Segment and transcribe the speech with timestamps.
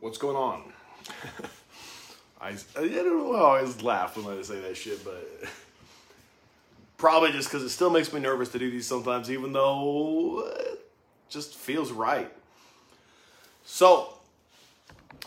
[0.00, 0.62] What's going on?
[2.40, 3.34] I, I don't know.
[3.34, 5.28] I always laugh when I say that shit, but
[6.98, 10.88] probably just because it still makes me nervous to do these sometimes, even though it
[11.28, 12.32] just feels right.
[13.64, 14.14] So,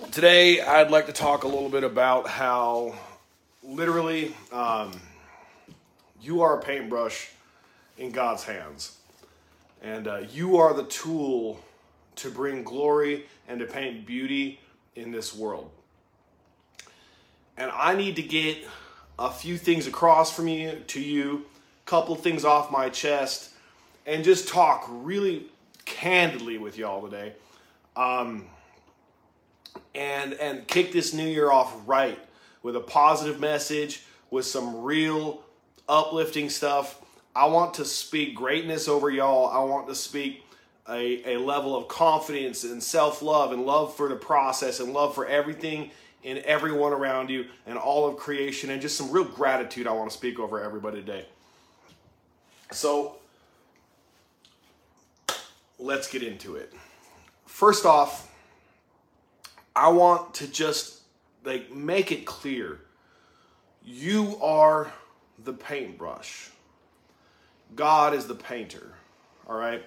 [0.09, 2.95] today I'd like to talk a little bit about how
[3.61, 4.93] literally um,
[6.21, 7.29] you are a paintbrush
[7.97, 8.97] in God's hands,
[9.83, 11.59] and uh, you are the tool
[12.21, 14.59] to bring glory and to paint beauty
[14.95, 15.69] in this world.
[17.57, 18.57] And I need to get
[19.19, 21.45] a few things across from you to you,
[21.85, 23.51] a couple things off my chest,
[24.05, 25.47] and just talk really
[25.85, 27.33] candidly with y'all today.
[27.95, 28.45] Um,
[29.93, 32.19] and and kick this new year off right
[32.63, 35.43] with a positive message, with some real
[35.87, 37.01] uplifting stuff.
[37.35, 39.47] I want to speak greatness over y'all.
[39.47, 40.43] I want to speak
[40.89, 45.15] a, a level of confidence and self love and love for the process and love
[45.15, 45.91] for everything
[46.23, 50.09] and everyone around you and all of creation and just some real gratitude I want
[50.11, 51.25] to speak over everybody today.
[52.71, 53.17] So
[55.79, 56.73] let's get into it.
[57.45, 58.31] First off,
[59.75, 61.01] I want to just
[61.43, 62.79] like make it clear
[63.83, 64.91] you are
[65.43, 66.49] the paintbrush.
[67.75, 68.93] God is the painter.
[69.47, 69.83] All right?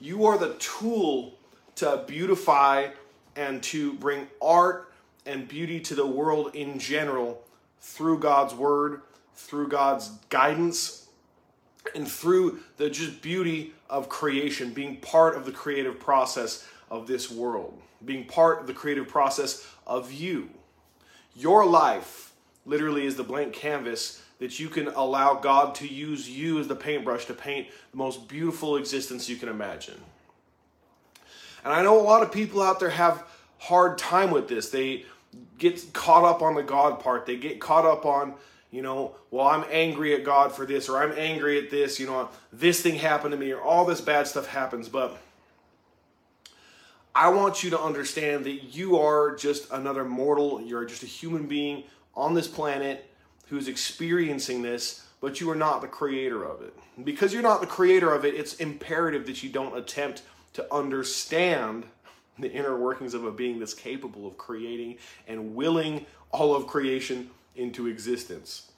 [0.00, 1.34] You are the tool
[1.76, 2.88] to beautify
[3.36, 4.92] and to bring art
[5.26, 7.42] and beauty to the world in general
[7.80, 9.02] through God's word,
[9.34, 11.08] through God's guidance,
[11.94, 17.30] and through the just beauty of creation, being part of the creative process of this
[17.30, 20.50] world, being part of the creative process of you.
[21.34, 22.32] Your life
[22.66, 26.76] literally is the blank canvas that you can allow God to use you as the
[26.76, 30.00] paintbrush to paint the most beautiful existence you can imagine.
[31.64, 33.24] And I know a lot of people out there have
[33.58, 34.70] hard time with this.
[34.70, 35.04] They
[35.58, 37.26] get caught up on the God part.
[37.26, 38.34] They get caught up on,
[38.70, 42.06] you know, well, I'm angry at God for this, or I'm angry at this, you
[42.06, 44.88] know, this thing happened to me, or all this bad stuff happens.
[44.88, 45.18] But
[47.14, 50.62] I want you to understand that you are just another mortal.
[50.62, 51.82] You're just a human being
[52.14, 53.04] on this planet
[53.48, 56.74] who's experiencing this, but you are not the creator of it.
[57.04, 60.22] because you're not the creator of it, it's imperative that you don't attempt
[60.54, 61.84] to understand
[62.38, 67.30] the inner workings of a being that's capable of creating and willing all of creation
[67.56, 68.70] into existence.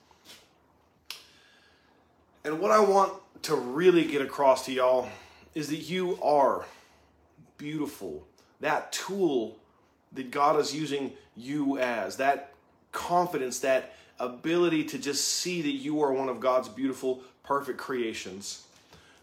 [2.45, 5.09] And what I want to really get across to y'all
[5.55, 6.65] is that you are
[7.59, 8.27] beautiful.
[8.61, 9.59] That tool
[10.13, 12.53] that God is using you as, that
[12.93, 18.65] confidence, that ability to just see that you are one of God's beautiful, perfect creations,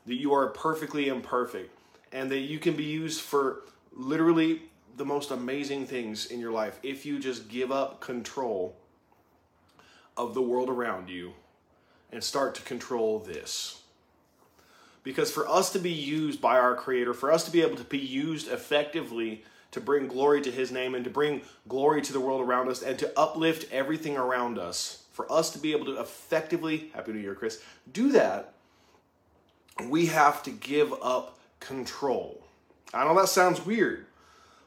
[0.05, 1.71] that you are perfectly imperfect,
[2.11, 3.61] and that you can be used for
[3.93, 4.61] literally
[4.97, 8.75] the most amazing things in your life if you just give up control
[10.17, 11.33] of the world around you
[12.11, 13.81] and start to control this.
[15.03, 17.83] Because for us to be used by our Creator, for us to be able to
[17.83, 22.19] be used effectively to bring glory to His name and to bring glory to the
[22.19, 25.99] world around us and to uplift everything around us, for us to be able to
[25.99, 27.61] effectively, Happy New Year, Chris,
[27.91, 28.53] do that,
[29.85, 32.43] we have to give up control.
[32.93, 34.05] I know that sounds weird,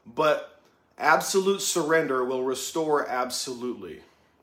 [0.07, 0.61] but
[0.99, 4.01] absolute surrender will restore absolutely.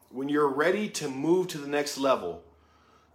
[0.10, 2.44] When you're ready to move to the next level,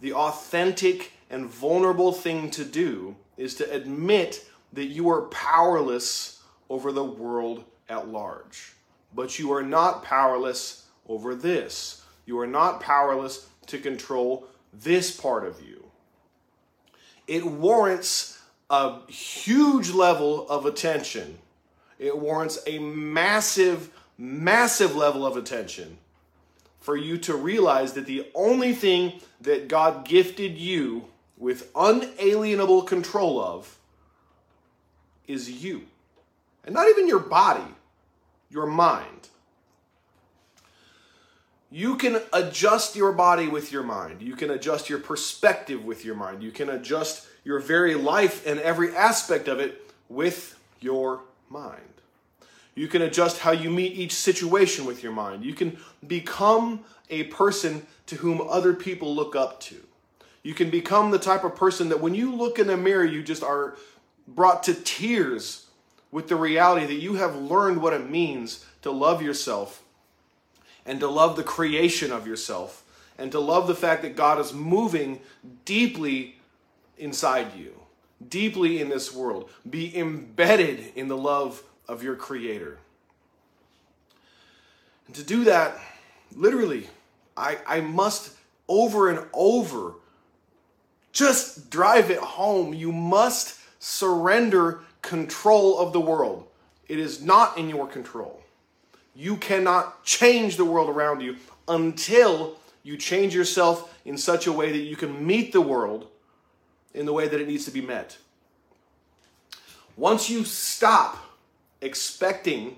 [0.00, 6.41] the authentic and vulnerable thing to do is to admit that you are powerless
[6.72, 8.72] over the world at large.
[9.14, 12.02] But you are not powerless over this.
[12.24, 15.84] You are not powerless to control this part of you.
[17.26, 18.40] It warrants
[18.70, 21.36] a huge level of attention.
[21.98, 25.98] It warrants a massive, massive level of attention
[26.80, 31.04] for you to realize that the only thing that God gifted you
[31.36, 33.78] with unalienable control of
[35.28, 35.82] is you.
[36.64, 37.74] And not even your body,
[38.50, 39.28] your mind.
[41.70, 44.20] You can adjust your body with your mind.
[44.20, 46.42] You can adjust your perspective with your mind.
[46.42, 51.80] You can adjust your very life and every aspect of it with your mind.
[52.74, 55.44] You can adjust how you meet each situation with your mind.
[55.44, 59.76] You can become a person to whom other people look up to.
[60.42, 63.22] You can become the type of person that when you look in the mirror, you
[63.22, 63.76] just are
[64.26, 65.61] brought to tears
[66.12, 69.82] with the reality that you have learned what it means to love yourself
[70.86, 72.84] and to love the creation of yourself
[73.18, 75.20] and to love the fact that God is moving
[75.64, 76.36] deeply
[76.98, 77.74] inside you,
[78.28, 79.50] deeply in this world.
[79.68, 82.78] Be embedded in the love of your Creator.
[85.06, 85.78] And to do that,
[86.34, 86.88] literally,
[87.36, 88.36] I, I must
[88.68, 89.94] over and over
[91.12, 92.72] just drive it home.
[92.72, 96.46] You must surrender control of the world.
[96.88, 98.42] It is not in your control.
[99.14, 101.36] You cannot change the world around you
[101.68, 106.08] until you change yourself in such a way that you can meet the world
[106.94, 108.18] in the way that it needs to be met.
[109.96, 111.18] Once you stop
[111.80, 112.76] expecting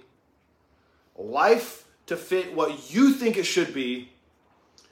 [1.16, 4.10] life to fit what you think it should be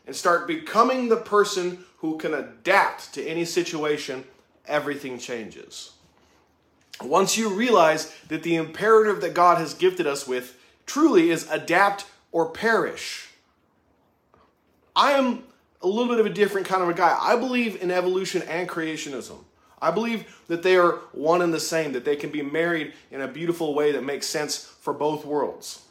[0.07, 4.25] and start becoming the person who can adapt to any situation,
[4.67, 5.93] everything changes.
[7.01, 12.05] Once you realize that the imperative that God has gifted us with truly is adapt
[12.33, 13.29] or perish.
[14.95, 15.45] I am
[15.81, 17.17] a little bit of a different kind of a guy.
[17.21, 19.39] I believe in evolution and creationism.
[19.81, 23.21] I believe that they are one and the same, that they can be married in
[23.21, 25.83] a beautiful way that makes sense for both worlds.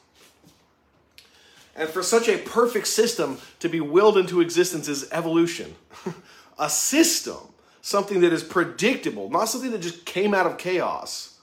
[1.76, 5.76] And for such a perfect system to be willed into existence is evolution.
[6.60, 7.38] a system,
[7.82, 11.40] something that is predictable, not something that just came out of chaos.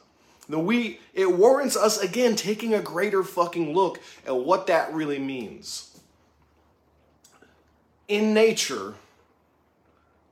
[0.49, 5.19] The we it warrants us again taking a greater fucking look at what that really
[5.19, 6.01] means.
[8.07, 8.95] In nature,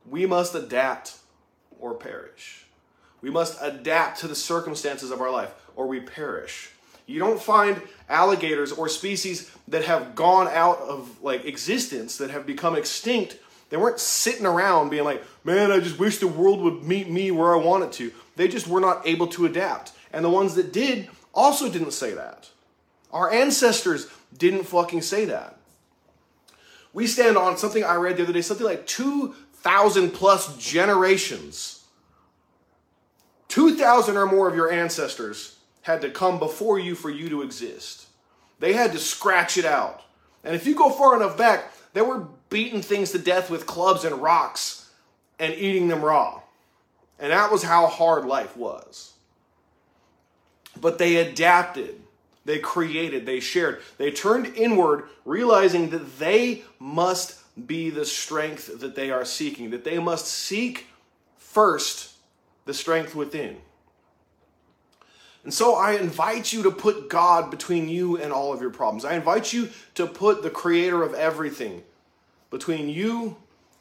[0.09, 1.17] we must adapt
[1.79, 2.65] or perish.
[3.21, 6.71] We must adapt to the circumstances of our life or we perish.
[7.05, 12.45] You don't find alligators or species that have gone out of like existence that have
[12.45, 13.37] become extinct.
[13.69, 17.31] They weren't sitting around being like, "Man, I just wish the world would meet me
[17.31, 19.91] where I want it to." They just were not able to adapt.
[20.13, 22.49] And the ones that did also didn't say that.
[23.11, 25.57] Our ancestors didn't fucking say that.
[26.93, 31.83] We stand on something I read the other day, something like 2,000 plus generations.
[33.49, 38.07] 2,000 or more of your ancestors had to come before you for you to exist.
[38.59, 40.01] They had to scratch it out.
[40.43, 44.03] And if you go far enough back, there were beating things to death with clubs
[44.03, 44.89] and rocks
[45.39, 46.41] and eating them raw.
[47.19, 49.13] And that was how hard life was.
[50.79, 51.99] But they adapted,
[52.45, 58.95] they created, they shared, they turned inward, realizing that they must be the strength that
[58.95, 60.87] they are seeking, that they must seek
[61.37, 62.13] first
[62.65, 63.57] the strength within.
[65.43, 69.05] And so I invite you to put God between you and all of your problems.
[69.05, 71.83] I invite you to put the creator of everything
[72.49, 73.35] between you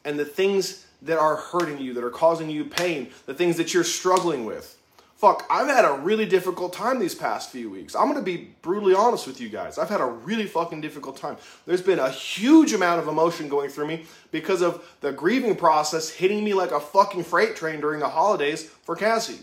[0.05, 3.75] and the things that are hurting you, that are causing you pain, the things that
[3.75, 4.77] you're struggling with.
[5.17, 7.97] Fuck, I've had a really difficult time these past few weeks.
[7.97, 9.79] I'm gonna be brutally honest with you guys.
[9.79, 11.39] I've had a really fucking difficult time.
[11.65, 16.11] There's been a huge amount of emotion going through me because of the grieving process
[16.11, 19.39] hitting me like a fucking freight train during the holidays for Cassie.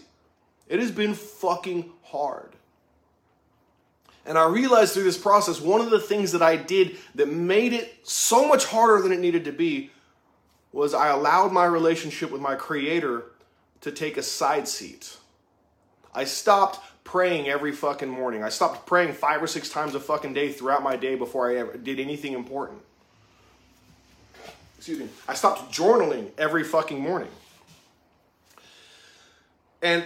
[0.67, 2.55] It has been fucking hard.
[4.25, 7.73] And I realized through this process, one of the things that I did that made
[7.73, 9.91] it so much harder than it needed to be
[10.71, 13.25] was I allowed my relationship with my Creator
[13.81, 15.17] to take a side seat.
[16.15, 18.43] I stopped praying every fucking morning.
[18.43, 21.57] I stopped praying five or six times a fucking day throughout my day before I
[21.57, 22.81] ever did anything important.
[24.77, 25.09] Excuse me.
[25.27, 27.29] I stopped journaling every fucking morning.
[29.81, 30.03] And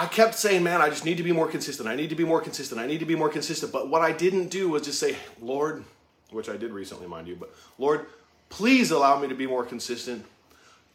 [0.00, 1.88] I kept saying, man, I just need to be more consistent.
[1.88, 2.80] I need to be more consistent.
[2.80, 3.70] I need to be more consistent.
[3.70, 5.84] But what I didn't do was just say, Lord,
[6.30, 8.06] which I did recently, mind you, but Lord,
[8.48, 10.24] please allow me to be more consistent.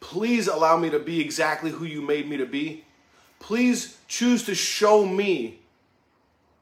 [0.00, 2.84] Please allow me to be exactly who you made me to be
[3.38, 5.58] please choose to show me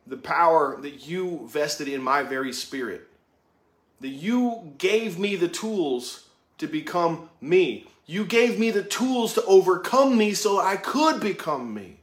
[0.07, 3.09] the power that you vested in my very spirit.
[4.01, 7.87] That you gave me the tools to become me.
[8.07, 12.01] You gave me the tools to overcome me so I could become me.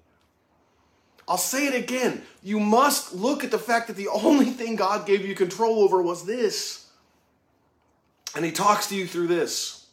[1.31, 2.23] I'll say it again.
[2.43, 6.01] You must look at the fact that the only thing God gave you control over
[6.01, 6.89] was this.
[8.35, 9.87] And He talks to you through this.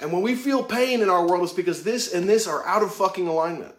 [0.00, 2.84] And when we feel pain in our world, it's because this and this are out
[2.84, 3.74] of fucking alignment.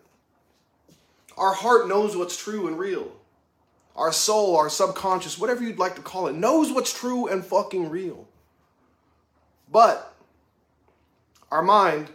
[1.37, 3.09] Our heart knows what's true and real.
[3.95, 7.89] Our soul, our subconscious, whatever you'd like to call it, knows what's true and fucking
[7.89, 8.27] real.
[9.71, 10.13] But
[11.49, 12.09] our mind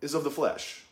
[0.00, 0.83] is of the flesh.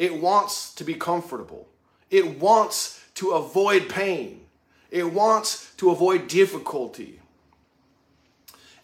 [0.00, 1.68] It wants to be comfortable.
[2.08, 4.46] It wants to avoid pain.
[4.90, 7.20] It wants to avoid difficulty.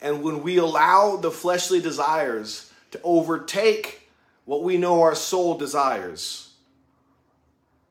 [0.02, 4.10] And when we allow the fleshly desires to overtake
[4.44, 6.50] what we know our soul desires,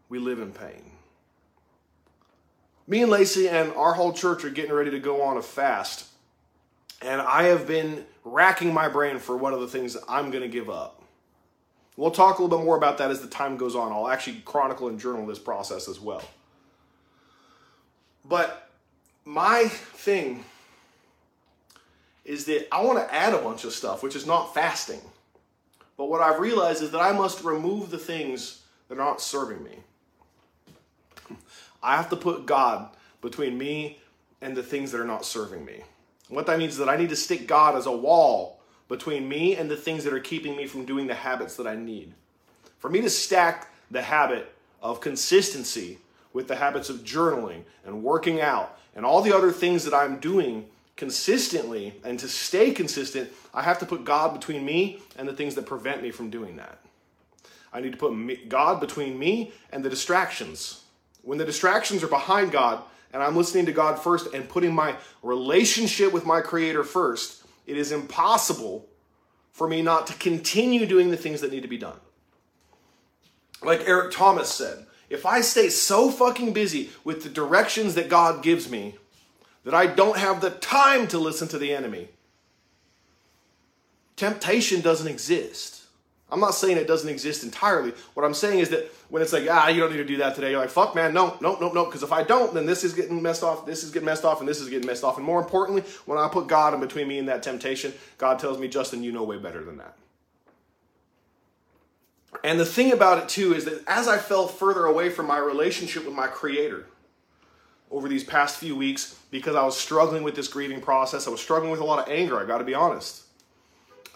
[0.08, 0.92] we live in pain.
[2.86, 6.06] Me and Lacey and our whole church are getting ready to go on a fast.
[7.02, 10.44] And I have been racking my brain for one of the things that I'm going
[10.44, 10.95] to give up.
[11.98, 13.92] We'll talk a little bit more about that as the time goes on.
[13.92, 16.24] I'll actually chronicle and journal this process as well.
[18.26, 18.70] But
[19.24, 20.44] my thing
[22.26, 25.02] is that I want to add a bunch of stuff, which is not fasting.
[25.96, 29.64] But what I've realized is that I must remove the things that are not serving
[29.64, 29.78] me.
[31.82, 32.90] I have to put God
[33.22, 34.00] between me
[34.42, 35.84] and the things that are not serving me.
[36.30, 39.56] What that means is that I need to stick God as a wall between me
[39.56, 42.14] and the things that are keeping me from doing the habits that I need.
[42.78, 46.00] For me to stack the habit of consistency
[46.34, 50.20] with the habits of journaling and working out and all the other things that I'm
[50.20, 55.34] doing consistently and to stay consistent, I have to put God between me and the
[55.34, 56.80] things that prevent me from doing that.
[57.74, 60.84] I need to put God between me and the distractions.
[61.24, 64.96] When the distractions are behind God and I'm listening to God first and putting my
[65.24, 68.88] relationship with my Creator first, it is impossible
[69.52, 72.00] for me not to continue doing the things that need to be done.
[73.64, 78.44] Like Eric Thomas said, if I stay so fucking busy with the directions that God
[78.44, 78.96] gives me
[79.64, 82.10] that I don't have the time to listen to the enemy,
[84.16, 85.85] temptation doesn't exist.
[86.32, 87.92] I'm not saying it doesn't exist entirely.
[88.16, 90.34] What I'm saying is that when it's like, ah, you don't need to do that
[90.34, 91.86] today, you're like, fuck, man, no, no, no, no.
[91.86, 94.40] Because if I don't, then this is getting messed off, this is getting messed off,
[94.40, 95.18] and this is getting messed off.
[95.18, 98.58] And more importantly, when I put God in between me and that temptation, God tells
[98.58, 99.96] me, Justin, you know way better than that.
[102.44, 105.38] And the thing about it too is that as I fell further away from my
[105.38, 106.86] relationship with my Creator
[107.92, 111.40] over these past few weeks, because I was struggling with this grieving process, I was
[111.40, 113.24] struggling with a lot of anger, I gotta be honest.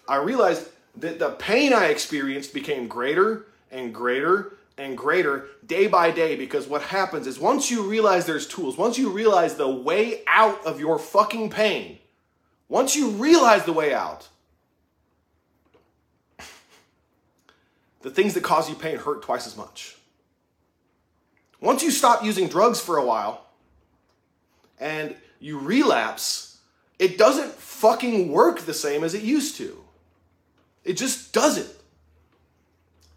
[0.08, 6.10] I realized that the pain I experienced became greater and greater and greater day by
[6.10, 10.22] day because what happens is once you realize there's tools, once you realize the way
[10.28, 12.00] out of your fucking pain,
[12.70, 14.30] once you realize the way out,
[18.02, 19.98] the things that cause you pain hurt twice as much.
[21.62, 23.46] Once you stop using drugs for a while
[24.80, 26.58] and you relapse,
[26.98, 29.84] it doesn't fucking work the same as it used to.
[30.90, 31.70] It just doesn't.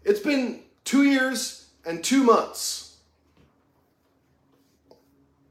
[0.05, 2.97] It's been two years and two months.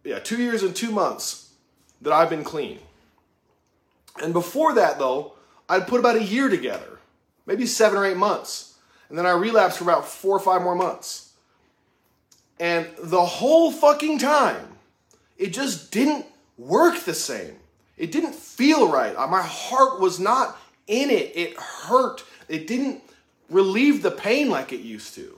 [0.04, 1.50] Yeah, two years and two months
[2.00, 2.78] that I've been clean.
[4.22, 5.32] And before that, though,
[5.68, 7.00] I'd put about a year together,
[7.44, 8.78] maybe seven or eight months.
[9.08, 11.32] And then I relapsed for about four or five more months.
[12.60, 14.78] And the whole fucking time,
[15.38, 16.26] it just didn't
[16.56, 17.56] work the same.
[17.96, 19.12] It didn't feel right.
[19.28, 21.32] My heart was not in it.
[21.34, 22.24] It hurt.
[22.48, 23.02] It didn't
[23.48, 25.36] relieve the pain like it used to.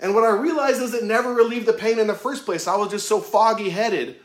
[0.00, 2.66] And what I realized is it never relieved the pain in the first place.
[2.66, 4.16] I was just so foggy headed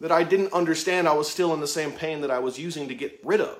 [0.00, 2.88] that I didn't understand I was still in the same pain that I was using
[2.88, 3.58] to get rid of.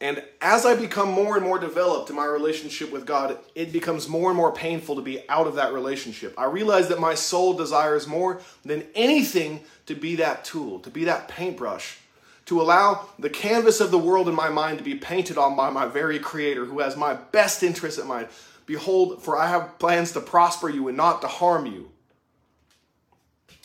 [0.00, 4.08] And as I become more and more developed in my relationship with God, it becomes
[4.08, 6.34] more and more painful to be out of that relationship.
[6.36, 11.04] I realize that my soul desires more than anything to be that tool, to be
[11.04, 11.98] that paintbrush,
[12.46, 15.70] to allow the canvas of the world in my mind to be painted on by
[15.70, 18.28] my very Creator who has my best interests at mind.
[18.66, 21.90] Behold, for I have plans to prosper you and not to harm you.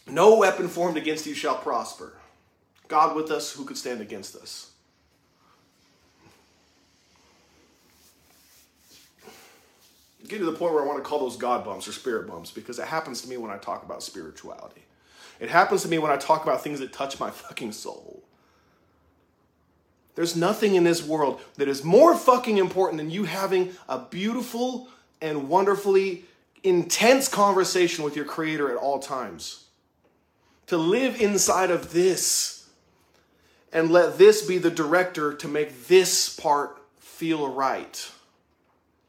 [0.07, 2.13] No weapon formed against you shall prosper.
[2.87, 4.71] God with us, who could stand against us?
[10.31, 12.51] get to the point where I want to call those God bumps or spirit bumps
[12.51, 14.83] because it happens to me when I talk about spirituality.
[15.39, 18.23] It happens to me when I talk about things that touch my fucking soul.
[20.15, 24.89] There's nothing in this world that is more fucking important than you having a beautiful
[25.21, 26.25] and wonderfully
[26.63, 29.65] intense conversation with your Creator at all times.
[30.67, 32.69] To live inside of this
[33.73, 38.09] and let this be the director to make this part feel right.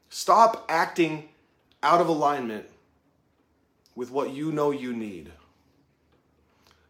[0.09, 1.29] Stop acting
[1.83, 2.67] out of alignment
[3.95, 5.31] with what you know you need.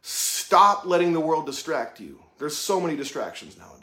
[0.03, 2.21] Stop letting the world distract you.
[2.39, 3.82] There's so many distractions nowadays.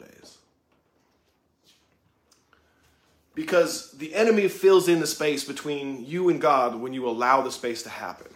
[3.34, 7.52] Because the enemy fills in the space between you and God when you allow the
[7.52, 8.26] space to happen.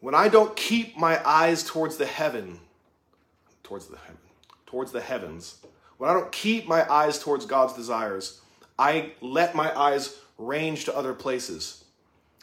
[0.00, 2.60] When I don't keep my eyes towards the heaven,
[3.62, 4.18] towards the heaven,
[4.66, 5.58] towards the heavens,
[5.98, 8.40] when I don't keep my eyes towards God's desires,
[8.78, 11.84] I let my eyes range to other places.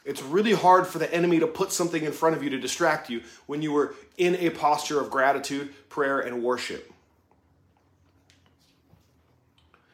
[0.03, 3.10] It's really hard for the enemy to put something in front of you to distract
[3.10, 6.90] you when you were in a posture of gratitude, prayer, and worship.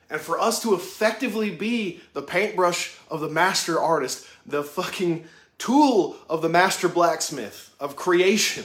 [0.10, 5.26] And for us to effectively be the paintbrush of the master artist, the fucking
[5.58, 8.64] tool of the master blacksmith of creation,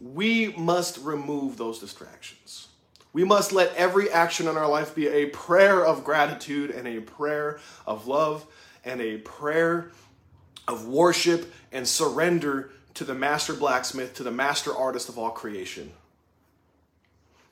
[0.00, 2.68] we must remove those distractions.
[3.12, 7.00] We must let every action in our life be a prayer of gratitude and a
[7.00, 8.44] prayer of love
[8.84, 9.90] and a prayer
[10.68, 15.92] of worship and surrender to the master blacksmith, to the master artist of all creation.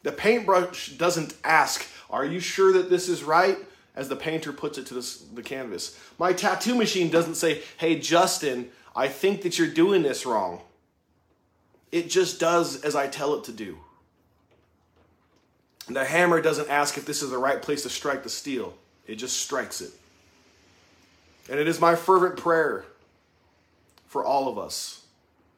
[0.05, 3.59] The paintbrush doesn't ask, Are you sure that this is right?
[3.97, 5.97] as the painter puts it to this, the canvas.
[6.19, 10.61] My tattoo machine doesn't say, Hey, Justin, I think that you're doing this wrong.
[11.93, 13.79] It just does as I tell it to do.
[15.87, 18.75] The hammer doesn't ask if this is the right place to strike the steel,
[19.07, 19.93] it just strikes it.
[21.49, 22.87] And it is my fervent prayer
[24.07, 25.05] for all of us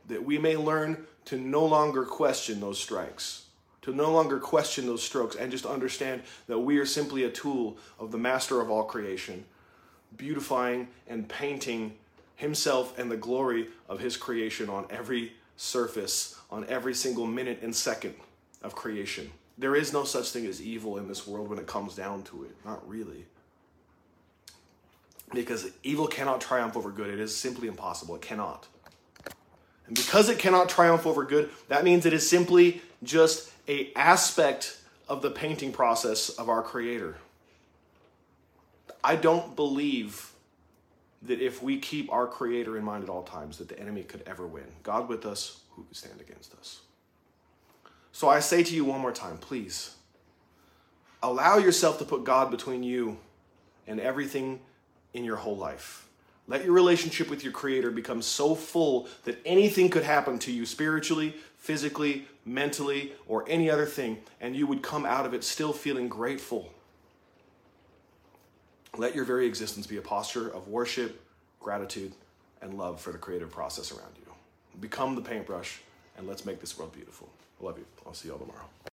[0.09, 3.46] that we may learn to no longer question those strikes,
[3.87, 7.79] to no longer question those strokes, and just understand that we are simply a tool
[8.01, 9.45] of the master of all creation,
[10.17, 11.95] beautifying and painting
[12.35, 17.75] himself and the glory of his creation on every surface, on every single minute and
[17.75, 18.17] second
[18.61, 19.31] of creation.
[19.57, 22.43] There is no such thing as evil in this world when it comes down to
[22.43, 22.57] it.
[22.65, 23.25] Not really.
[25.33, 27.09] Because evil cannot triumph over good.
[27.09, 28.17] It is simply impossible.
[28.17, 28.67] It cannot.
[29.87, 34.79] And because it cannot triumph over good, that means it is simply just a aspect
[35.09, 37.17] of the painting process of our creator.
[39.03, 40.33] I don't believe
[41.23, 44.23] that if we keep our creator in mind at all times that the enemy could
[44.27, 44.67] ever win.
[44.83, 46.81] God with us, who could stand against us?
[48.13, 49.95] So I say to you one more time, please
[51.23, 53.19] allow yourself to put God between you
[53.87, 54.61] and everything
[55.13, 56.06] in your whole life.
[56.49, 60.65] Let your relationship with your Creator become so full that anything could happen to you
[60.65, 65.73] spiritually, physically, mentally, or any other thing, and you would come out of it still
[65.73, 66.73] feeling grateful.
[68.97, 71.21] Let your very existence be a posture of worship,
[71.61, 72.13] gratitude,
[72.63, 74.33] and love for the creative process around you.
[74.81, 75.81] Become the paintbrush,
[76.17, 77.29] and let's make this world beautiful.
[77.61, 77.85] I love you.
[78.07, 78.77] I'll see you all tomorrow.